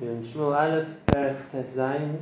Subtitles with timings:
[0.00, 2.18] in Shmuel Aleph, Perek Tes Zayin,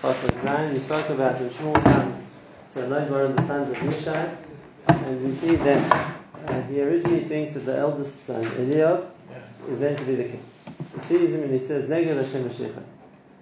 [0.00, 2.26] Pasuk Zayin, we spoke about when Shmuel comes
[2.72, 4.36] to another one of the sons of Yishai,
[4.86, 6.14] and we see that
[6.46, 9.04] uh, he originally thinks that the eldest son, Eliyav,
[9.68, 10.42] is meant to be the king.
[10.94, 12.82] He sees him and he says, Negel Hashem Mashiach.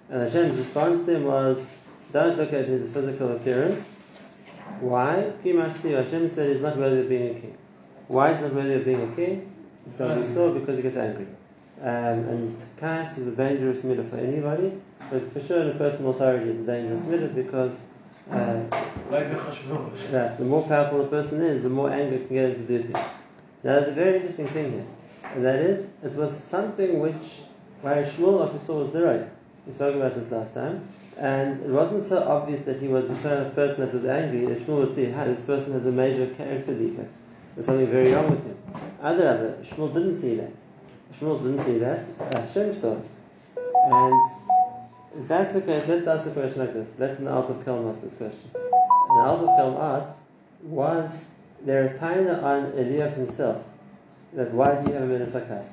[0.09, 1.69] And Hashem's response to him was,
[2.11, 3.87] don't look at his physical appearance.
[4.79, 5.31] Why?
[5.43, 7.57] Kimasti, Hashem said he's not worthy of being a king.
[8.07, 9.53] Why is not worthy of being a king?
[9.87, 11.27] So we saw because he gets angry.
[11.81, 14.73] Um, and Kais is a dangerous midah for anybody,
[15.11, 17.79] but for sure a personal authority is a dangerous midah because
[18.31, 18.63] uh,
[20.11, 22.83] that the more powerful a person is, the more anger can get him to do
[22.83, 23.05] things.
[23.63, 24.85] Now there's a very interesting thing here,
[25.35, 27.41] and that is, it was something which,
[27.81, 29.27] why Shmuel, like we saw, was the right.
[29.67, 33.15] We spoke about this last time, and it wasn't so obvious that he was the
[33.15, 36.25] kind of person that was angry that Shmuel would see, this person has a major
[36.33, 37.11] character defect.
[37.53, 38.57] There's something very wrong with him.
[39.01, 40.51] Other Shmuel didn't see that.
[41.15, 42.05] Shmuel didn't see that.
[42.19, 43.05] Uh, Hashem saw it.
[43.89, 45.83] And that's okay.
[45.87, 46.99] Let's ask a question like this.
[46.99, 48.49] Let's an Alter Kelm ask this question.
[48.53, 50.11] And Alter Kelm asked,
[50.63, 53.63] was there a taina on Eliyav himself
[54.33, 55.69] that why did he have a Menasakast?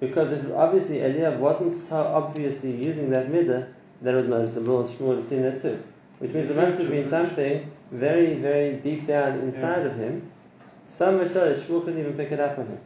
[0.00, 4.84] Because if obviously Eliyav wasn't so obviously using that midah, that was noticeable.
[4.84, 5.82] Shmuel would have seen that too.
[6.18, 9.86] Which means there must have been something very, very deep down inside yeah.
[9.86, 10.30] of him,
[10.88, 12.78] so much so that Shmuel couldn't even pick it up on him.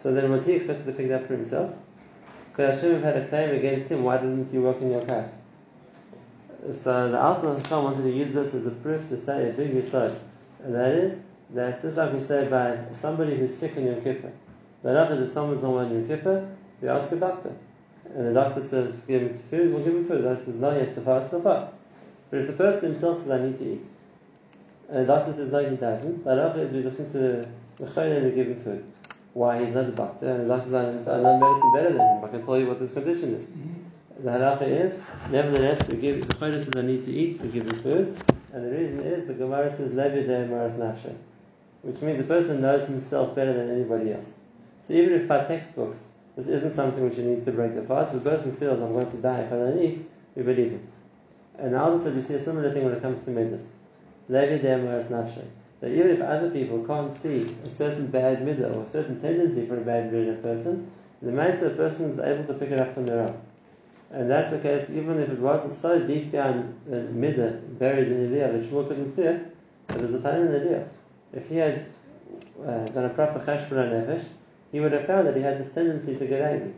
[0.00, 1.74] So then was he expected to pick it up for himself?
[2.54, 4.04] Could Hashem have had a claim against him?
[4.04, 5.34] Why didn't you work in your past?
[6.72, 9.72] So the Alter Hashem wanted to use this as a proof to say a big
[9.72, 10.16] yisod.
[10.62, 14.32] And that is, that just like we say about somebody who's sick in Yom Kippur,
[14.82, 16.48] the is if someone's not well in Yom Kippur,
[16.80, 17.52] we ask a doctor.
[18.14, 20.24] And the doctor says, give him food, we'll give him food.
[20.24, 21.72] The doctor says, no, he has to fast, he'll fast.
[22.30, 23.86] But if the person himself says, I need to eat,
[24.88, 27.48] and the doctor says, no, he doesn't, the halacha is we listen to the
[27.84, 28.84] Mechayim and we give him food.
[29.38, 29.64] Why?
[29.64, 32.24] He's not a doctor, and the doctor says, I know medicine better than him.
[32.24, 33.50] I can tell you what this condition is.
[33.50, 34.24] Mm-hmm.
[34.24, 35.00] The halacha is,
[35.30, 38.16] nevertheless, we give, the Chayim says, I need to eat, we give him food.
[38.52, 41.14] And the reason is, the Gemara says, Levi Maras Nafshe,
[41.82, 44.34] which means the person knows himself better than anybody else.
[44.82, 48.12] So even if by textbooks, this isn't something which he needs to break the fast,
[48.12, 50.88] if the person feels, I'm going to die if I don't eat, we believe him.
[51.60, 53.72] And now said we see a similar thing when it comes to midas.
[54.28, 55.44] Levi Maras Nafshe
[55.80, 59.66] that even if other people can't see a certain bad midah or a certain tendency
[59.66, 60.90] for a bad midah in a person,
[61.22, 63.40] the Maisa person is able to pick it up on their own.
[64.10, 68.26] And that's the case even if it wasn't so deep down uh, midah, buried in
[68.26, 69.56] Eliyav that Shmuel couldn't see it,
[69.86, 70.88] but there's a time in Eliyav.
[71.32, 71.86] If he had
[72.66, 74.24] uh, done a proper cheshbon nefesh,
[74.72, 76.72] he would have found that he had this tendency to get angry.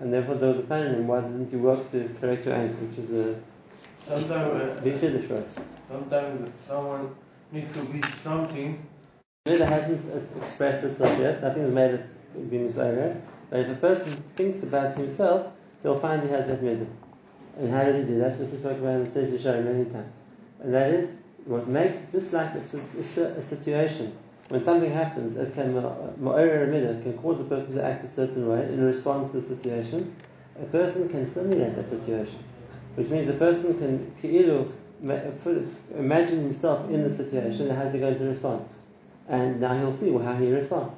[0.00, 2.54] And therefore there was a time in him, why didn't you work to correct your
[2.54, 3.40] anger, which is a
[3.98, 5.58] sometimes, big chiddush for us.
[5.88, 7.14] Sometimes someone
[7.52, 8.86] needs to be something.
[9.46, 10.02] It hasn't
[10.42, 11.42] expressed itself yet.
[11.42, 13.20] Nothing has made it be misayred.
[13.50, 15.52] But if a person thinks about himself,
[15.82, 16.88] he'll find he has that midah.
[17.58, 18.38] And how does he do that?
[18.38, 20.14] This is spoken about in the Yisharim many times.
[20.60, 24.16] And that is what makes just like a, a, a situation
[24.48, 28.62] when something happens, it can it can cause a person to act a certain way
[28.62, 30.14] in response to the situation.
[30.60, 32.38] A person can simulate that situation,
[32.94, 34.14] which means a person can
[35.02, 38.66] imagine himself in the situation how's he going to respond.
[39.28, 40.92] And now he'll see how he responds.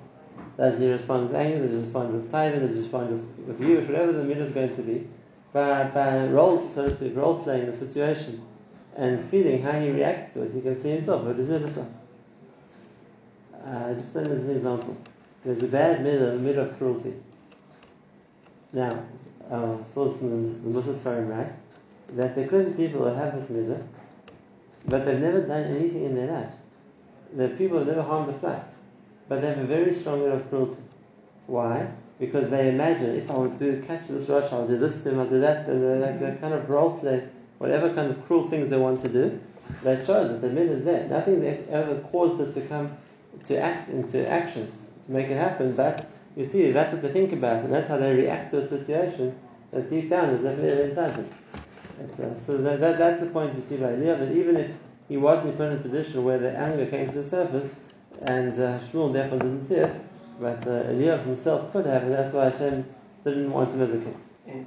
[0.56, 1.60] Does he respond with anger?
[1.60, 2.60] Does he respond with taiva?
[2.60, 3.86] Does he respond with, with Yush?
[3.86, 5.06] Whatever the midah is going to be.
[5.52, 8.42] By, by role, so to speak, role playing the situation
[8.96, 11.22] and feeling how he reacts to it, he can see himself.
[11.22, 11.86] What is midah
[13.64, 14.96] uh, Just as an example.
[15.44, 17.14] There's a bad midah, a midah of cruelty.
[18.72, 19.02] Now,
[19.50, 21.52] uh, in the, the Muslim right?
[22.14, 23.82] That the be people have this midah,
[24.86, 26.56] but they've never done anything in their lives.
[27.34, 28.62] The people have never harmed a fly,
[29.28, 30.82] but they have a very strong midah of cruelty.
[31.46, 31.88] Why?
[32.18, 35.20] Because they imagine if I would do catch this rush, I'll do this to him,
[35.20, 38.70] I'll do that, and like they kind of role play whatever kind of cruel things
[38.70, 39.40] they want to do.
[39.82, 41.06] That shows that the midah is there.
[41.08, 42.96] Nothing's ever caused it to come
[43.44, 44.72] to act into action
[45.04, 47.98] to make it happen, but you see, that's what they think about, and that's how
[47.98, 49.38] they react to a situation.
[49.72, 51.28] That deep down is that midah inside them.
[51.98, 54.70] Uh, so that, that, that's the point we see by Eliyav, that even if
[55.08, 57.80] he wasn't put in a position where the anger came to the surface,
[58.22, 60.00] and uh, Shmuel therefore didn't see it,
[60.40, 62.84] but uh, Eliyav himself could have, and that's why Hashem
[63.24, 64.66] didn't want him as a king.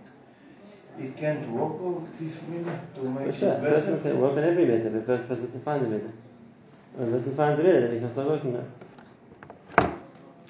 [1.00, 3.68] He can't work on this minute to make For sure, it better.
[3.68, 6.12] a person can work on every minute, but first person can find the minute.
[6.96, 9.92] When a person finds the minute, then he can start working on it.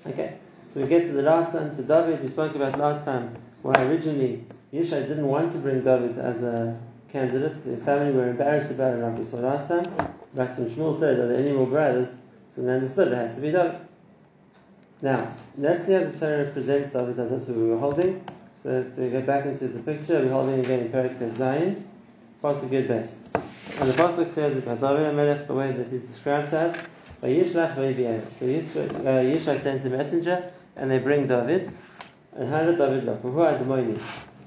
[0.07, 0.37] Okay,
[0.69, 2.21] so we get to the last time, to David.
[2.23, 6.79] We spoke about last time why originally Yishai didn't want to bring David as a
[7.11, 7.65] candidate.
[7.65, 9.83] The family were embarrassed about it, like we saw last time.
[10.33, 12.15] Back when Shmuel said, Are there any more brothers?
[12.55, 13.81] So they understood it has to be David.
[15.01, 18.23] Now, let's see how the Torah presents David as that's what we were holding.
[18.63, 21.83] So to get back into the picture, we're holding again in Perik Zayin,
[22.41, 23.27] Pasuk Gid Bes.
[23.79, 26.77] And the Pasuk says about David HaMelech, the way that he's described to us.
[27.21, 27.77] So Yishai
[29.47, 31.71] uh, sends a messenger, and they bring David.
[32.35, 33.21] And how did David look?
[33.21, 33.97] Who had the money?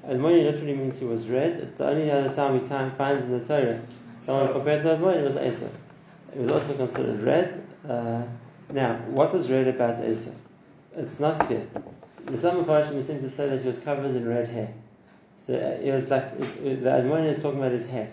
[0.09, 1.53] Admoni literally means he was red.
[1.61, 3.81] It's the only other time we time find in the Torah
[4.25, 5.71] someone compared to Admoni was Esau.
[6.35, 7.67] It was also considered red.
[7.89, 8.23] Uh,
[8.73, 10.33] now, what was red about Esau?
[10.97, 11.67] It's not clear.
[12.27, 14.73] The some Mepharshim seem to say that he was covered in red hair.
[15.41, 18.11] So uh, it was like it, it, the Admoni is talking about his hair,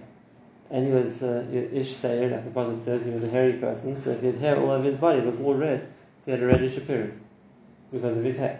[0.69, 3.99] and he was uh, ish sayer, like the Prophet says, he was a hairy person.
[3.99, 5.87] So he had hair all over his body, it was all red.
[6.19, 7.19] So he had a reddish appearance
[7.91, 8.59] because of his hair.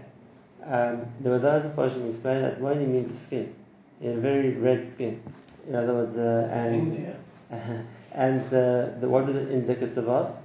[0.63, 3.55] Um, the Wadaz Mepharshim explain that Admoni means the skin.
[4.03, 5.21] A very red skin.
[5.67, 7.15] In other words, uh, and
[8.13, 10.35] and the, the, what is it indicative of?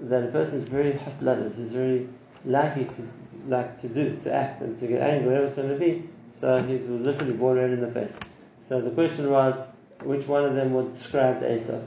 [0.00, 2.08] That a person is very hot-blooded, he's very
[2.44, 3.02] likely to
[3.48, 6.08] like to do, to act, and to get angry, whatever it's going to be.
[6.32, 8.18] So he's literally born red in the face.
[8.60, 9.66] So the question was,
[10.02, 11.86] which one of them would describe Esav?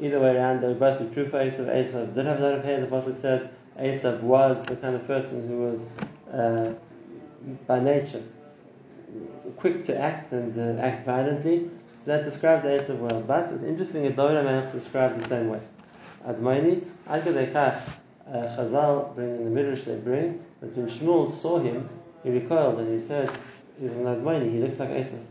[0.00, 1.66] Either way around, they would both be true for Esav.
[1.66, 2.80] Esav did have a lot of hair.
[2.80, 5.90] The pasuk says Esav was the kind of person who was,
[6.32, 6.72] uh,
[7.66, 8.22] by nature,
[9.56, 11.70] quick to act and uh, act violently.
[12.04, 13.20] So that describes the Esav well.
[13.22, 15.60] But it's interesting that David HaMelech is described the same way.
[16.26, 17.80] Admoni, Ad Kedei Kach,
[18.26, 21.88] uh, Chazal bring in the Midrash they bring that when Shmuel saw him,
[22.22, 23.30] he recoiled and he said,
[23.80, 24.50] "He's an Admoni.
[24.50, 25.24] He looks like Esav."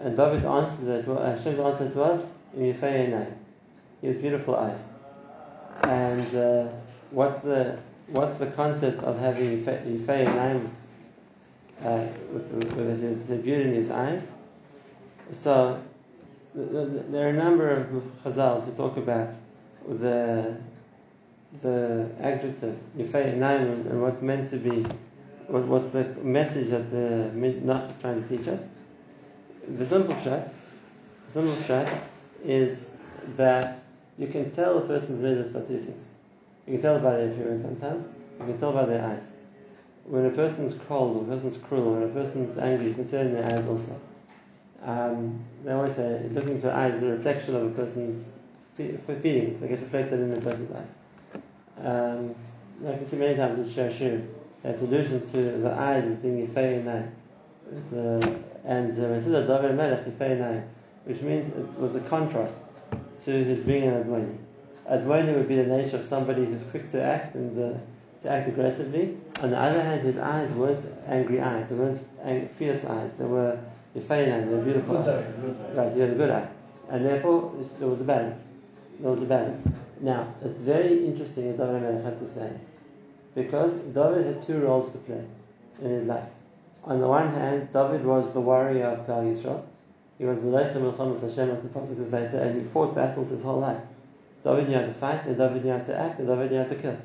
[0.00, 1.06] And David answered that.
[1.06, 2.22] Well, Hashem's answer
[2.56, 3.34] "Yifei name."
[4.00, 4.88] He has beautiful eyes.
[5.84, 6.68] And uh,
[7.10, 10.70] what's the what's the concept of having Yifei name
[11.84, 14.30] uh, with, with, the beauty in his eyes?
[15.32, 15.82] So
[16.54, 17.86] th- th- there are a number of
[18.24, 19.30] Chazals who talk about
[19.88, 20.56] the
[21.60, 24.86] the adjective Yifei name and, what's meant to be
[25.48, 28.70] what, what's the message that the Midrash is trying to teach us.
[29.68, 30.50] The simple pshat,
[31.32, 31.92] simple pshat
[32.44, 32.96] is
[33.36, 33.78] that
[34.18, 36.06] you can tell a person's midas by two things.
[36.66, 38.06] You can tell by their appearance sometimes.
[38.40, 39.31] You can tell by their eyes.
[40.04, 43.16] When a person's cold, or a person's cruel, when a person's angry, you can see
[43.16, 44.00] it in their eyes also.
[44.82, 48.32] Um, they always say looking into eyes is a reflection of a person's
[48.76, 49.60] fe- feelings.
[49.60, 50.96] They get reflected in the person's eyes.
[51.84, 52.34] Um,
[52.86, 54.26] I can see many times in Shashir
[54.62, 57.08] that allusion to the eyes as being Yifei.
[57.70, 60.64] It's, uh, and uh, when it says David Melech Yifei
[61.04, 62.58] which means it was a contrast
[63.24, 64.36] to his being an Admoni.
[64.88, 67.78] Admoni would be the nature of somebody who's quick to act and uh,
[68.22, 69.16] to act aggressively.
[69.40, 73.24] On the other hand, his eyes weren't angry eyes, they weren't ang- fierce eyes, they
[73.24, 73.58] were
[73.96, 75.24] Yifei Yinayim, they were beautiful Good eyes.
[75.26, 75.82] eye, good eye.
[75.84, 76.48] Right, he had a good eye.
[76.90, 78.42] And therefore, there was a balance.
[79.00, 79.66] There was a balance.
[80.00, 82.70] Now, it's very interesting that David Melech had this balance.
[83.34, 85.24] Because David had two roles to play
[85.80, 86.28] in his life.
[86.84, 89.62] On the one hand, David was the warrior of Klal Yisrael.
[90.18, 93.30] He was the Leichem Milchamas Hashem, like the Pasuk says later, and he fought battles
[93.30, 93.80] his whole life.
[94.44, 96.64] David knew how to fight, and David knew how to act, and David knew how
[96.68, 96.96] to kill.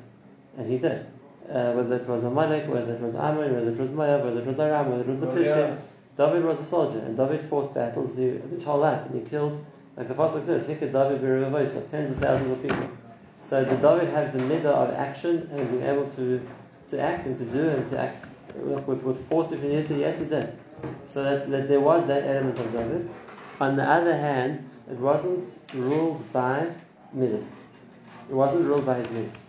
[0.56, 1.06] And he did.
[1.50, 4.46] Uh, whether it was Amalek, whether it was Ammon, whether it was Moab, whether it
[4.46, 5.82] was Aram, whether it was the Philistines,
[6.18, 9.64] David was a soldier, and David fought battles his whole life, and he killed,
[9.96, 12.90] like the Pasuk says, Hikad David Birivavosa, tens of thousands of people.
[13.42, 16.46] So did David have the midah of action and being able to,
[16.90, 19.98] to act and to do and to act with, with force if he needed to?
[19.98, 20.52] Yes, he did.
[21.08, 23.08] So that, that there was that element of David.
[23.60, 26.70] On the other hand, it wasn't ruled by
[27.12, 27.56] midas.
[28.28, 29.47] It wasn't ruled by his midas.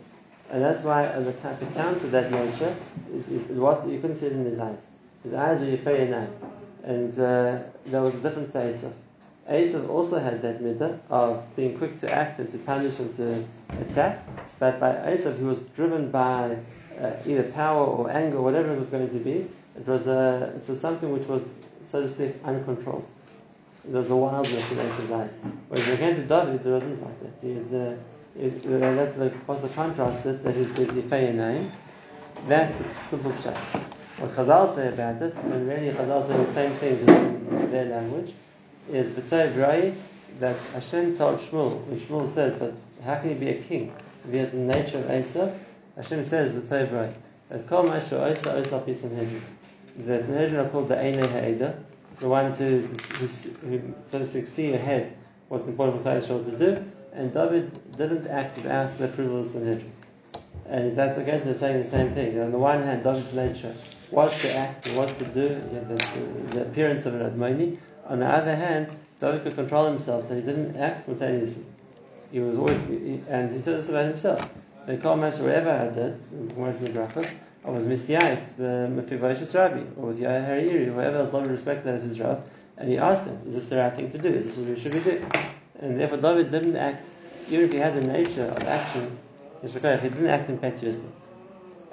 [0.51, 2.75] And that's why, uh, the, to counter that nature,
[3.13, 4.87] is, is, it was, you couldn't see it in his eyes.
[5.23, 6.27] His eyes were Yifei.
[6.83, 8.93] And uh, there was a difference to Esav.
[9.49, 13.45] Esav also had that midah of being quick to act and to punish and to
[13.81, 14.25] attack.
[14.59, 16.57] But by Esav, he was driven by
[16.99, 19.47] uh, either power or anger, or whatever it was going to be.
[19.75, 21.47] It was, uh, it was something which was,
[21.91, 23.05] so to speak, uncontrolled.
[23.85, 25.39] There was a wildness in Esav's eyes.
[25.67, 27.47] Whereas when it came to David, there wasn't like that.
[27.47, 27.97] He was, uh,
[28.38, 31.71] it, uh, that's the, what's the contrast that, that is, is Yifei name.
[32.48, 32.75] That's
[33.09, 33.55] simple pshat.
[34.19, 38.33] What Chazal say about it, and really Chazal say the same thing in their language,
[38.91, 39.95] is V'tay B'rai,
[40.39, 43.93] that Hashem told Shmuel, when Shmuel said, but how can he be a king
[44.25, 45.57] if he has the nature of Esav?
[45.95, 47.13] Hashem says, V'tay B'rai,
[47.50, 49.41] that Kol Mashu Osa Osa Pis Sanhedrin.
[49.98, 51.83] The Sanhedrin are called the Einei Ha'eda,
[52.19, 53.27] the ones who, who,
[53.67, 55.15] who, so to speak, see ahead
[55.48, 59.59] what's important for Yisrael to do, and David didn't act without the approval of the
[59.59, 59.91] Sanhedrin.
[60.67, 62.39] And that's against they're saying the same thing.
[62.39, 63.73] On the one hand, David's nature
[64.09, 67.77] was to act and was to do, he the, the appearance of an Admoni.
[68.07, 68.88] On the other hand,
[69.19, 71.65] David could control himself, so he didn't act spontaneously.
[72.31, 72.77] He was always,
[73.27, 74.49] and he said this about himself.
[74.85, 77.29] The Kol Mash, wherever I did, most of the brachas,
[77.65, 81.93] I was Messiahs, uh, the Mephibosheth Rabbi, or with Yair Hariri, whoever else David respected
[81.93, 82.19] as his
[82.77, 84.29] and he asked him, is this the right thing to do?
[84.29, 85.29] Is this what we should be doing?
[85.79, 87.07] And therefore David didn't act,
[87.50, 89.17] even if he had the nature of action,
[89.62, 91.09] he didn't act impetuously.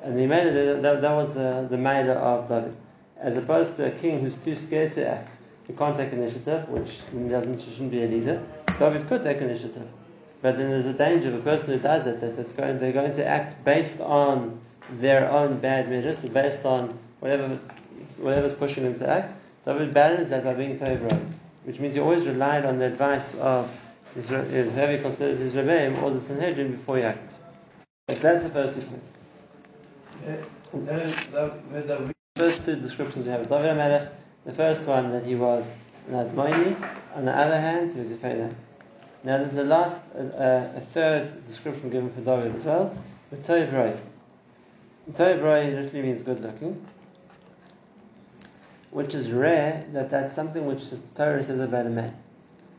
[0.02, 2.76] And he made it, that, that was the, the matter of David.
[3.18, 5.30] As opposed to a king who's too scared to act,
[5.66, 8.42] he can't take initiative, which doesn't shouldn't be a leader.
[8.78, 9.88] David could take initiative.
[10.42, 12.92] But then there's a danger of a person who does it that it's going, they're
[12.92, 14.60] going to act based on
[14.92, 17.58] their own bad measures, based on whatever
[18.18, 19.34] whatever's pushing them to act.
[19.64, 21.32] David balanced that by being Toiv
[21.66, 23.68] which means he always relied on the advice of
[24.14, 27.28] his, whoever he considered his Rebbeim or the Sanhedrin before he acted.
[28.06, 29.12] But that's the first two points.
[30.72, 34.12] The first two descriptions we have of David Melech,
[34.44, 35.66] the first one that he was
[36.08, 36.76] an Admoini,
[37.16, 38.54] on the other hand, he was a Feidah.
[39.24, 42.96] Now there's a last, a, a, third description given for David as well,
[43.30, 43.92] the Toiv Roy.
[45.14, 46.86] Toiv literally means good looking,
[48.96, 52.16] which is rare that that's something which the Torah says about a man.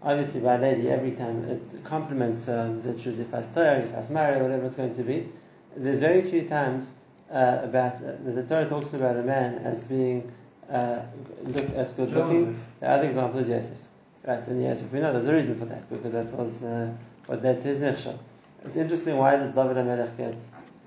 [0.01, 3.93] Obviously, by a lady, every time it complements um, the truth if I Torah, if
[3.93, 5.29] I marry, whatever it's going to be.
[5.75, 6.91] There's very few times
[7.29, 10.33] uh, about uh, the Torah talks about a man as being
[10.71, 11.01] uh,
[11.43, 12.59] look, as good looking.
[12.79, 13.77] The other example is Yosef.
[14.25, 16.91] Right, and Yosef, we know there's a reason for that because that was uh,
[17.27, 18.17] what led to his nechshel.
[18.65, 20.35] It's interesting why does David HaMelech get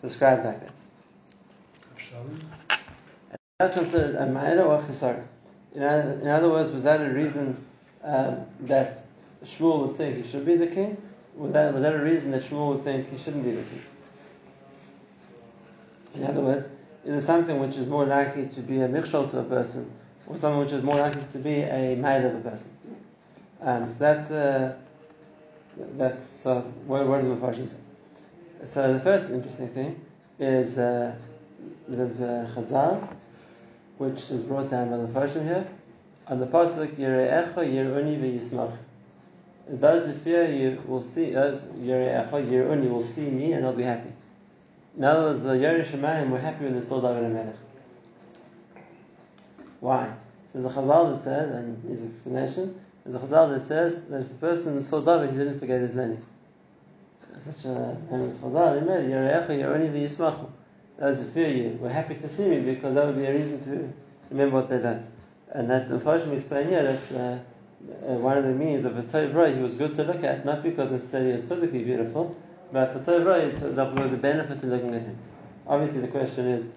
[0.02, 0.74] described like that?
[3.60, 5.22] Not considered a ma'ila or chisar.
[5.74, 7.62] In other words, was that a reason
[8.02, 9.00] um, that
[9.44, 10.96] Shmuel would think he should be the king?
[11.36, 13.82] Was that, was that a reason that Shmuel would think he shouldn't be the king?
[16.14, 16.68] In other words,
[17.04, 19.92] is it something which is more likely to be a michshol to a person,
[20.26, 22.70] or something which is more likely to be a ma'ila of a person?
[23.60, 24.76] Um, so that's the
[25.98, 27.76] that's uh, what what the Mepharshim say.
[28.64, 30.00] So the first interesting thing
[30.38, 31.14] is uh,
[31.86, 33.06] there's a Chazal
[34.00, 35.68] which is brought down by the Mepharshim here
[36.26, 38.72] on the pasuk Yireecha Yiruni v'Yismach.
[39.68, 43.74] Those who fear you will see uh, those Yireecha Yiruni will see me and they'll
[43.74, 44.10] be happy.
[44.96, 47.56] In other words, the Yerei Shemayim were happy when they saw David and Melech.
[49.80, 50.14] Why?
[50.50, 54.22] So there's a Chazal that says, and his explanation there's a chazal that says that
[54.22, 56.22] if a person saw David, he didn't forget his learning.
[57.38, 58.80] Such a famous chazal.
[58.80, 60.48] He made Yerecha Yeroni v'Yismachu.
[61.00, 63.58] Those who fear you were happy to see me because that would be a reason
[63.64, 63.92] to
[64.30, 65.08] remember what they learned.
[65.50, 67.38] And that the Mepharshim explain here that uh,
[68.06, 70.62] uh, one of the means of a Tov he was good to look at, not
[70.62, 72.36] because necessarily he was physically beautiful,
[72.70, 75.18] but for Tov there was a benefit to looking at him.
[75.66, 76.70] Obviously, the question is,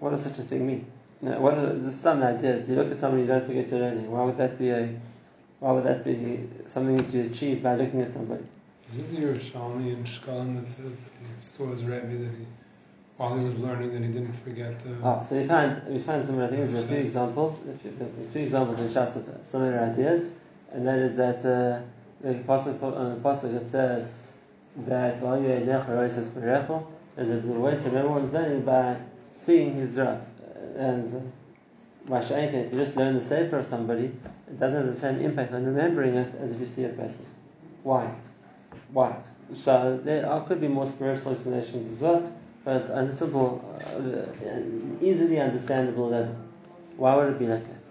[0.00, 0.86] what does such a thing mean?
[1.20, 2.56] What are, there's some idea.
[2.56, 4.10] If you look at somebody, you don't forget your learning.
[4.10, 4.94] Why would that be a?
[5.60, 8.44] Why would that be something that you achieve by looking at somebody?
[8.92, 12.46] Isn't there a Yerushalmi in Shkalim that says that he saw his Rebbe that he,
[13.16, 14.96] while he was learning, that he didn't forget the.
[15.02, 16.40] Oh, so we find we find some.
[16.40, 17.58] I think there's a few examples.
[17.68, 17.78] A
[18.32, 20.28] few examples in Shas of similar ideas,
[20.72, 21.82] and that is that uh,
[22.20, 24.12] the pasuk on the pasuk it says
[24.76, 25.68] that while you're in
[27.16, 28.96] and there's a way to remember one's learning by
[29.32, 30.20] seeing his Rav
[30.76, 31.32] and
[32.08, 34.06] Masha'inkin, if you just learn the Sefer of somebody,
[34.48, 37.24] it doesn't have the same impact on remembering it as if you see a person.
[37.82, 38.10] Why?
[38.92, 39.16] Why?
[39.62, 42.32] So there are, could be more spiritual explanations as well,
[42.64, 43.62] but on a simple,
[43.94, 46.34] uh, easily understandable level.
[46.96, 47.88] Why would it be like that?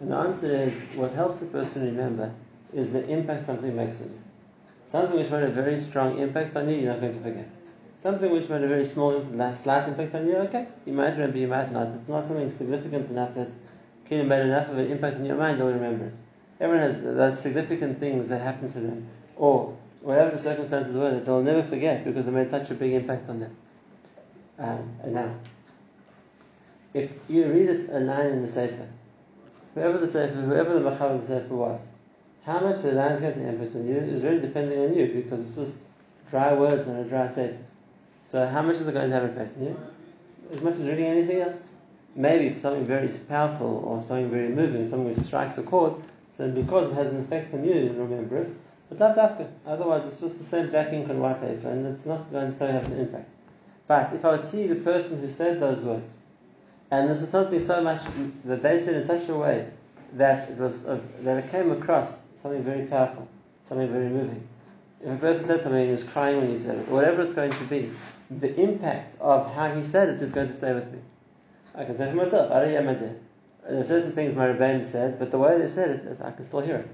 [0.00, 2.32] And the answer is, what helps a person remember
[2.72, 4.20] is the impact something makes on you.
[4.86, 7.48] Something which made a very strong impact on you, you're not going to forget.
[7.98, 11.48] Something which made a very small, slight impact on you, okay, you might remember, you
[11.48, 11.88] might not.
[11.88, 13.48] It's not something significant enough that
[14.04, 16.12] can made enough of an impact in your mind, you'll remember it.
[16.60, 21.24] Everyone has those significant things that happen to them, or whatever the circumstances were that
[21.24, 23.56] they'll never forget because they made such a big impact on them.
[24.58, 25.34] Um, and now,
[26.94, 28.88] if you read a line in the Sefer,
[29.74, 31.88] whoever the Sefer, whoever the Machav of the Sefer was,
[32.44, 35.08] how much the line is going to impact on you is really depending on you
[35.08, 35.88] because it's just
[36.30, 37.58] dry words and a dry Sefer.
[38.24, 39.76] So how much is it going to have an effect on you?
[40.52, 41.64] As much as reading anything else.
[42.14, 45.96] Maybe something very powerful or something very moving, something which strikes a chord,
[46.36, 48.54] so because it has an effect on you, you remember it.
[48.88, 49.00] But.
[49.66, 52.72] Otherwise, it's just the same black ink on white paper, and it's not going to
[52.72, 53.28] have an impact.
[53.86, 56.12] But if I would see the person who said those words,
[56.90, 58.00] and this was something so much
[58.44, 59.68] that they said in such a way
[60.14, 63.28] that it was uh, that it came across something very powerful,
[63.68, 64.46] something very moving.
[65.00, 67.34] If a person said something and he was crying when he said it, whatever it's
[67.34, 67.90] going to be,
[68.30, 70.98] the impact of how he said it is going to stay with me.
[71.74, 75.58] I can say for myself, there are certain things my Rebbeim said, but the way
[75.58, 76.88] they said it, I can still hear it.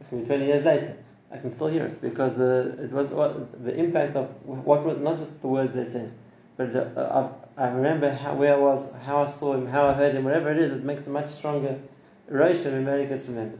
[0.00, 0.96] If 20 years later,
[1.34, 4.98] I can still hear it because uh, it was what, the impact of what was
[4.98, 6.12] not just the words they said,
[6.56, 10.14] but uh, I, remember how, where I was, how I saw him, how I heard
[10.14, 11.80] him, whatever it is, it makes a much stronger
[12.28, 13.58] Rosh and it gets remembered.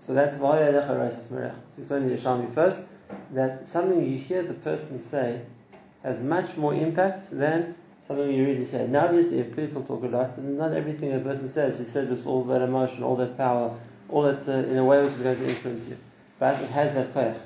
[0.00, 2.78] So that's why I explain to the Yerushalmi first,
[3.30, 5.42] that something you hear the person say
[6.02, 8.88] has much more impact than something you really say.
[8.88, 12.10] Now, obviously, if people talk a lot, and not everything a person says is said
[12.10, 13.78] with all that emotion, all that power,
[14.12, 15.96] all that uh, in a way which is going to influence you.
[16.38, 17.40] But it has that koyach.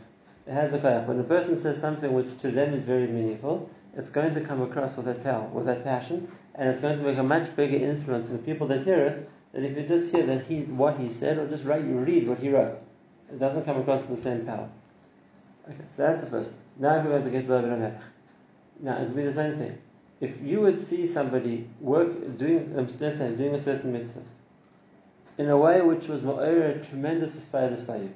[0.47, 1.07] It has a koyach.
[1.07, 4.61] When a person says something which to them is very meaningful, it's going to come
[4.61, 7.77] across with that power, with that passion, and it's going to make a much bigger
[7.77, 10.99] influence on the people that hear it than if you just hear that he what
[10.99, 12.79] he said or just write read what he wrote.
[13.31, 14.69] It doesn't come across with the same power.
[15.69, 16.53] Okay, so that's the first.
[16.79, 18.01] Now we're going to get David Melech.
[18.81, 19.79] Now it'll be the same thing.
[20.21, 24.23] If you would see somebody work doing um, let's say doing a certain mitzvah
[25.39, 28.13] in a way which was a tremendous aspiratus by you,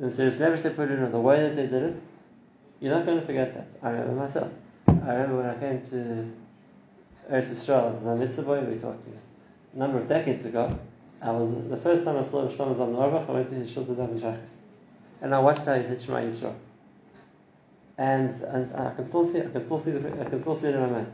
[0.00, 1.96] and so it's never separated in the way that they did it,
[2.80, 3.68] you're not going to forget that.
[3.82, 4.52] I remember myself.
[4.88, 6.32] I remember when I came to
[7.30, 9.18] Eretz Yisrael as a mitzvah boy, we were talking
[9.74, 10.78] a number of decades ago.
[11.22, 13.86] I was the first time I saw Shlomo Zalman Auerbach, I went to his shul
[13.86, 14.38] to daven
[15.22, 16.54] and I watched how he said Shema Yisrael
[17.98, 20.68] and and I can still see I can still see the, I can still see
[20.68, 21.12] it in my mind.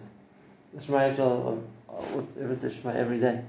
[0.80, 3.44] Shema Yisrael, uh, uh, everyone says Shema every day.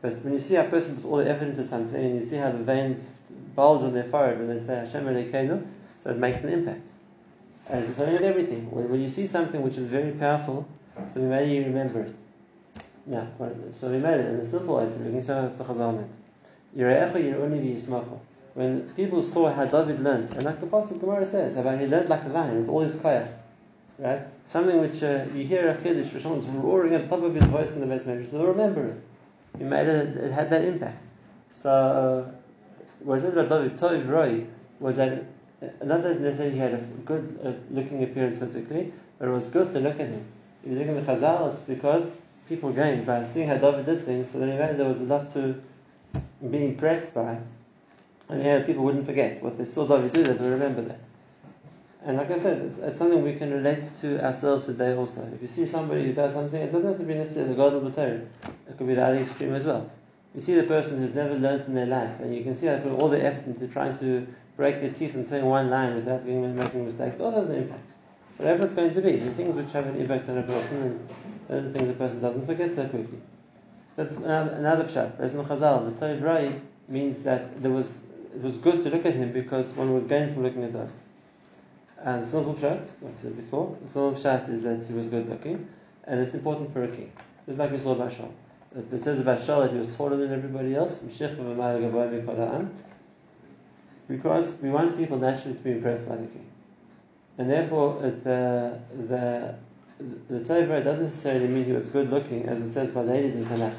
[0.00, 2.36] But when you see a person puts all the effort into something and you see
[2.36, 3.10] how the veins
[3.56, 5.66] bulge on their forehead when they say Hashem Elokeinu,
[6.02, 6.86] so it makes an impact.
[7.68, 8.70] And it's something with everything.
[8.70, 10.66] When, when you see something which is very powerful,
[11.12, 12.14] so maybe you remember it.
[13.10, 13.26] Yeah,
[13.72, 14.84] so we made it in a simple way.
[18.54, 22.08] When people saw how David learned, and like the Pasuk Gemara says, about he learned
[22.08, 23.28] like a lion with all his koyach,
[23.98, 24.20] right?
[24.46, 27.44] Something which uh, you hear a chiddush where someone's roaring at the top of his
[27.44, 29.00] voice in the measure, so remember it.
[29.58, 31.06] You it, had that impact.
[31.50, 32.32] So,
[33.00, 34.46] what it says about David, Tov Roy,
[34.80, 35.24] was that
[35.84, 39.72] not that necessarily he had a good uh, looking appearance physically, but it was good
[39.72, 40.24] to look at him.
[40.64, 42.12] If you look at the Chazal, it's because
[42.48, 45.60] people gained by seeing how David did things, so then there was a lot to
[46.48, 47.38] be impressed by
[48.28, 51.00] and yeah, people wouldn't forget what they saw David do, they would remember that.
[52.04, 55.28] And like I said, it's, it's, something we can relate to ourselves today also.
[55.34, 57.74] If you see somebody who does something, it doesn't have to be necessarily the God
[57.74, 58.20] of the Torah.
[58.68, 59.90] It could be the other extreme as well.
[60.34, 62.78] You see the person who's never learned in their life, and you can see they
[62.78, 66.24] put all the effort into trying to break their teeth and saying one line without
[66.24, 67.16] making mistakes.
[67.16, 67.84] It also has an impact.
[68.36, 71.08] Whatever it's going to be, the things which have an impact on a person, and
[71.48, 73.18] those are things a person doesn't forget so quickly.
[73.96, 75.18] That's another, another pshat.
[75.18, 76.52] As in Chazal, the Torah
[76.86, 78.00] means that there was
[78.34, 80.88] it was good to look at him because one would gain from looking at that.
[82.04, 84.14] And the simple pshat, like I said before, the simple
[84.54, 85.68] is that he was good looking,
[86.04, 87.12] and it's important for a king.
[87.46, 88.30] Just like we saw about Shaul.
[88.76, 91.00] It says about Shaul that he was taller than everybody else,
[94.08, 96.46] because we want people naturally to be impressed by the king.
[97.38, 99.54] And therefore, the, the,
[100.28, 103.44] the Torah doesn't necessarily mean he was good looking, as it says by ladies in
[103.44, 103.74] Tanakh,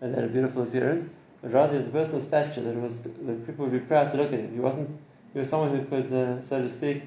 [0.00, 1.10] that they had a beautiful appearance
[1.44, 4.40] but rather his personal stature that was that people would be proud to look at
[4.40, 4.54] him.
[4.54, 4.88] He wasn't
[5.34, 7.02] he was someone who could, uh, so to speak,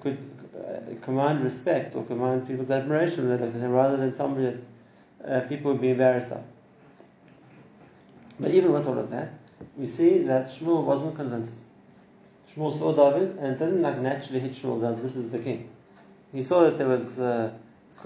[0.00, 0.18] could
[0.56, 3.28] uh, command respect or command people's admiration
[3.72, 4.56] rather than somebody
[5.22, 6.42] that uh, people would be embarrassed of.
[8.38, 9.32] But even with all of that,
[9.76, 11.52] we see that Shmuel wasn't convinced.
[12.54, 15.68] Shmuel saw David and didn't like naturally hit Shmuel that this is the king.
[16.32, 17.52] He saw that there was uh,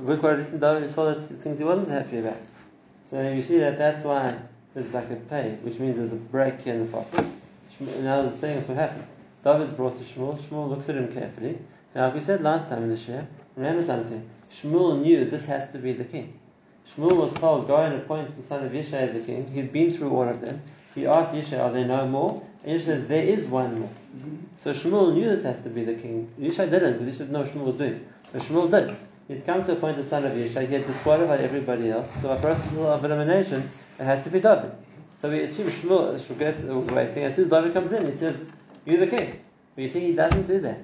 [0.05, 0.85] good qualities in David.
[0.85, 2.37] He saw that things he wasn't happy about.
[3.11, 4.37] So you see that that's why
[4.75, 7.25] there's like a pay, which means there's a break in the fossil.
[7.81, 9.07] Now the thing is what happened.
[9.45, 10.39] David's brought to Shmuel.
[10.39, 11.59] Shmuel looks at him carefully.
[11.95, 13.27] Now, like we said last time in the share,
[13.57, 14.29] remember something.
[14.53, 16.39] Shmuel knew this has to be the king.
[16.95, 19.51] Shmuel was told, go and appoint the son of Yishai as the king.
[19.53, 20.61] He'd been through all of them.
[20.95, 22.43] He asked Yishai, are there no more?
[22.65, 23.91] And Yishai says, there is one more.
[24.17, 24.37] Mm-hmm.
[24.59, 26.29] So Shmuel knew this has to be the king.
[26.39, 28.07] Yishai didn't, because Yishai didn't know what Shmuel was doing.
[28.33, 28.97] But Shmuel did.
[29.29, 30.67] He'd come to appoint the son of Yishai.
[30.67, 32.11] He had disqualified everybody else.
[32.21, 34.73] So a process of elimination, it had to be David.
[35.23, 37.25] So we assume Shmuel, Shmuel gets waiting.
[37.25, 38.49] As soon as David comes in, he says,
[38.91, 39.41] You're the king.
[39.75, 40.81] But you see, he doesn't do that.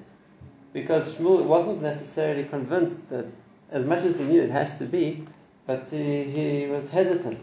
[0.71, 3.25] Because Shmuel wasn't necessarily convinced that,
[3.69, 5.25] as much as he knew it has to be,
[5.65, 7.41] but he, he was hesitant.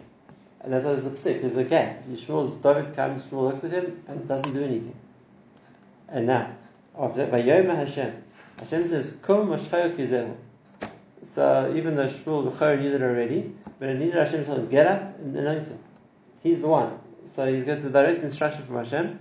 [0.60, 2.04] And that's why there's a psik, there's a gap.
[2.04, 4.94] Shmuel, David comes, Shmuel looks at him, and doesn't do anything.
[6.08, 6.54] And now,
[6.98, 8.22] after Vayoma Hashem.
[8.58, 9.48] Hashem says, Kum
[11.24, 15.36] So even though Shmuel knew that already, but it needed Hashem to get up and
[15.36, 15.78] anoint him.
[16.42, 16.98] He's the one.
[17.26, 19.18] So he gets a direct instruction from Hashem,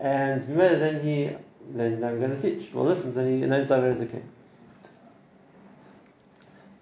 [0.00, 1.30] and then he
[1.70, 2.72] then I'm going to teach.
[2.72, 4.28] Well, listens and he knows David as a king.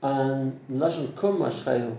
[0.02, 1.96] And Lashon Kum Ashchayu.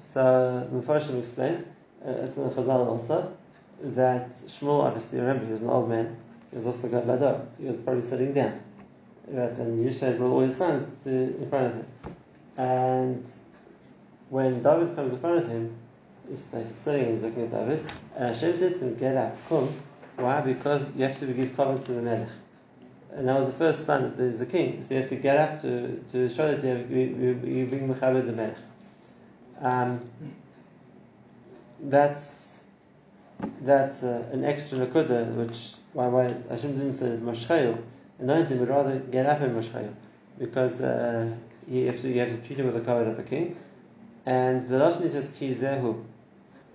[0.00, 1.64] So Mepharshim explained,
[2.04, 3.32] uh, it's in Chazal also,
[3.80, 6.16] that Shmuel obviously remember he was an old man.
[6.50, 7.46] He was also got lador.
[7.58, 8.60] He was probably sitting down.
[9.28, 11.86] That and Yishai brought all his sons to in front of him.
[12.56, 13.26] And
[14.28, 15.76] when David comes in front of him,
[16.28, 17.84] he's sitting and he's looking at David,
[18.16, 19.68] and Hashem says to him, Get up, come.
[20.16, 20.40] Why?
[20.40, 22.28] Because you have to give cover to the Melech.
[23.12, 24.84] And that was the first sign that there's a king.
[24.86, 27.66] So you have to get up to, to show that you, have, you, you, you
[27.66, 28.56] bring the Melech.
[29.60, 30.00] Um,
[31.80, 32.64] that's
[33.60, 37.78] that's uh, an extra nakuda, which why why Hashem didn't say Mashchayil,
[38.18, 39.92] Anointing would rather get up in Mashchayil,
[40.38, 41.34] because uh,
[41.68, 43.56] you have to you have to treat him with the cover of a king,
[44.26, 46.02] and the lashon says Ki zehu,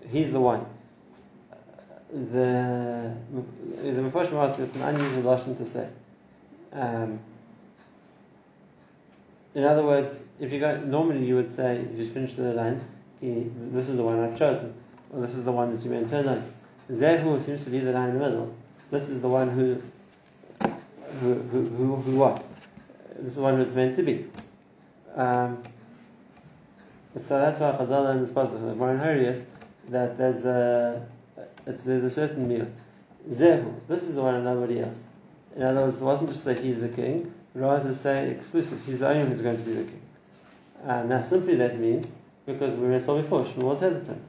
[0.10, 0.65] he's the one.
[2.12, 5.89] The the Mepharshim asks it's an unusual lashon to say.
[6.74, 7.19] Um,
[9.54, 12.82] in other words, if you go normally you would say if you finish the line,
[13.22, 14.74] this is the one I've chosen,
[15.13, 16.43] or this is the one that you meant to tonight.
[16.91, 18.56] Zehu seems to be the line in the middle.
[18.89, 19.80] This is the one who,
[21.22, 22.43] who, who, who, who what?
[23.17, 24.26] This is the one who it's meant to be.
[25.15, 25.62] Um,
[27.15, 29.50] so that's why Chazal in this passage, Moran Harius,
[29.89, 31.06] that there's a
[31.77, 32.67] there's a certain mute.
[33.29, 35.03] Zehu, this is the one and nobody else.
[35.55, 39.08] In other words, it wasn't just that he's the king, rather say exclusive, he's the
[39.08, 40.01] only one who's going to be the king.
[40.86, 42.08] Uh, now, simply that means,
[42.45, 44.21] because we saw before, Shmuel was hesitant.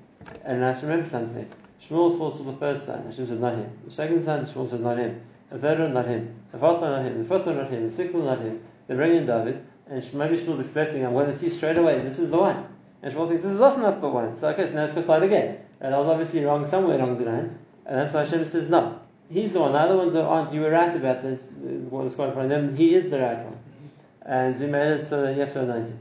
[0.44, 1.48] And now, remember something.
[1.86, 3.70] Shmuel falls to the first son, Hashem said, not him.
[3.86, 5.20] The second son, Shmuel said, not him.
[5.50, 6.34] The third one, not him.
[6.52, 7.22] The fourth one, not him.
[7.22, 7.88] The fifth one, not him.
[7.88, 8.60] The sixth one, not him.
[8.86, 12.18] They bring in David, and maybe Shmuel's expecting, I'm going to see straight away, this
[12.18, 12.66] is the one.
[13.02, 14.34] And Shmuel thinks, this is also not the one.
[14.34, 15.58] So, okay, so now let's go slide again.
[15.80, 17.58] And I was obviously wrong somewhere along the line.
[17.86, 19.00] And that's why Hashem says, no.
[19.30, 19.72] He's the one.
[19.72, 20.52] The other ones that aren't.
[20.52, 21.48] You were right about this.
[21.88, 22.76] What was quite of them.
[22.76, 23.58] He is the right one.
[24.22, 25.98] And we made it so that you have to anoint him.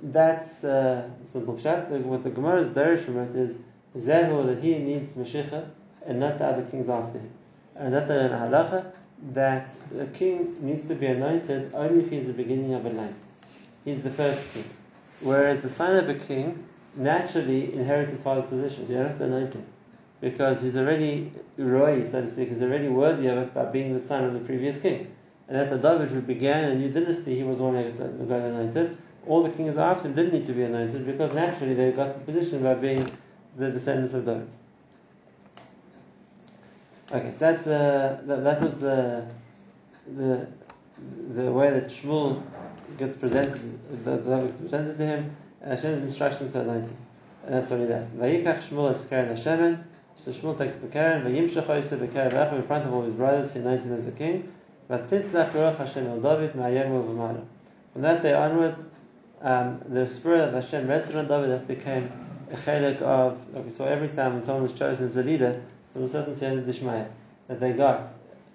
[0.00, 1.88] That's uh, simple pshat.
[1.88, 3.62] What the Gemara's derish from it is
[3.96, 5.68] Zehu that he needs Mashiach
[6.06, 7.30] and not the other kings after him.
[7.76, 8.92] And that in halacha
[9.32, 13.14] that the king needs to be anointed only if he's the beginning of a line.
[13.84, 14.64] He's the first king.
[15.20, 16.63] Whereas the son of a king
[16.96, 18.86] naturally inherits his father's position.
[18.86, 19.66] So you don't have to anoint him
[20.20, 24.00] because he's already roy, so to speak, he's already worthy of it by being the
[24.00, 25.14] son of the previous king.
[25.48, 28.96] And that's a David who began a new dynasty, he was one who got anointed.
[29.26, 32.32] All the kings after him didn't need to be anointed because naturally they got the
[32.32, 33.08] position by being
[33.56, 34.48] the descendants of David.
[37.12, 39.26] Okay, so that's the that, that was the
[40.16, 40.46] the
[41.34, 42.42] the way that Shmuel
[42.98, 46.96] gets presented, the David gets presented to him, Hashem's instruction to anoint him.
[47.46, 48.10] And that's what he does.
[48.12, 49.84] Vayikach Shmuel es Karen Hashemen,
[50.16, 53.52] so Shmuel takes the Karen, Vayimshach Oiseh Bekaren Rachel in front of all his brothers,
[53.52, 54.52] he anoints him as the king.
[54.88, 57.44] Vatitzlach Ruach Hashem El David Ma'ayemu V'mala.
[57.92, 58.82] From that day onwards,
[59.40, 62.10] um, the spirit of Hashem rested on David that became
[62.50, 65.62] a chelik of, like we saw every time when someone was chosen as a leader,
[65.92, 67.06] so a certain Siyam Dishmaya
[67.48, 68.00] that they got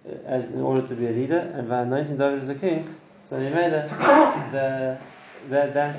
[0.07, 2.87] uh, as in order to be a leader, and by anointing David as a king,
[3.27, 3.89] so he made it,
[4.51, 4.97] the,
[5.49, 5.95] that, that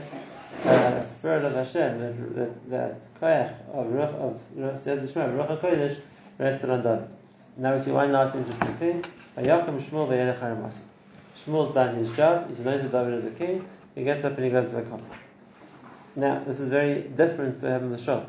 [0.64, 6.00] uh, spirit of Hashem, that, that, koyach of Ruach, of Siyad Dishmaya, Ruach HaKodesh,
[6.38, 7.08] rested on David.
[7.56, 9.04] Now we see one last interesting thing.
[9.36, 10.80] Hayakum Shmuel v'yedech haramasi.
[11.44, 12.48] Shmuel's done his job.
[12.48, 13.68] He's anointed David as a king.
[13.94, 15.02] He gets up and he goes to the Kotel.
[16.16, 18.26] Now, this is very different to having the Shul.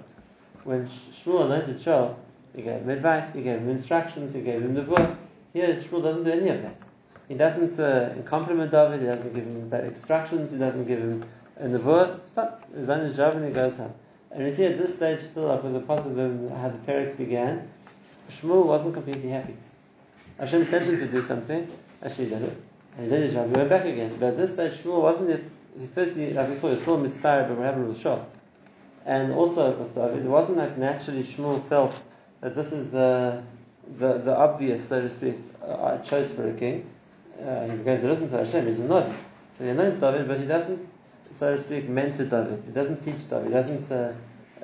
[0.63, 2.15] When Shmuel anointed Shaul,
[2.55, 5.17] he gave him advice, he gave him instructions, he gave him the book.
[5.53, 6.75] Here, Shmuel doesn't do any of that.
[7.27, 11.23] He doesn't uh, compliment David, he doesn't give him instructions, he doesn't give him
[11.61, 12.25] a nevuah.
[12.25, 12.63] Stop.
[12.75, 13.93] He's done his job and he goes home.
[14.31, 16.77] And we see at this stage, still up with the part of the, how the
[16.91, 17.69] parak began,
[18.29, 19.55] Shmuel wasn't completely happy.
[20.39, 21.67] Hashem sent him to do something,
[22.01, 22.57] actually he did it,
[22.97, 24.15] and he did job, he went back again.
[24.19, 25.41] But at this stage, Shmuel wasn't yet,
[25.79, 28.19] he firstly, like we saw, he was still mitzvah, but we're having with Shah.
[29.05, 32.01] And also with David, it wasn't like naturally Shmuel felt
[32.39, 33.43] that this is the
[33.97, 36.89] the, the obvious, so to speak, uh, choice for a king.
[37.39, 39.07] Uh, he's going to listen to Hashem, he's not.
[39.57, 40.87] So he knows David, but he doesn't,
[41.31, 42.63] so to speak, mentor David.
[42.65, 43.47] He doesn't teach David.
[43.47, 44.13] He doesn't, uh,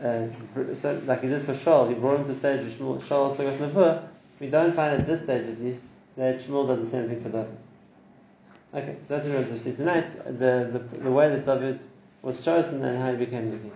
[0.02, 3.60] uh, so, like he did for Shaul, he brought him to stage Shaul also got
[3.60, 4.08] Nevuah.
[4.40, 5.82] We don't find at this stage, at least,
[6.16, 7.58] that Shmuel does the same thing for David.
[8.74, 10.08] Okay, so that's what we're going to see tonight.
[10.26, 11.80] The, the, the way that David
[12.22, 13.72] was chosen and how he became the king.